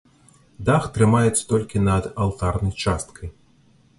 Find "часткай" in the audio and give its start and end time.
2.87-3.29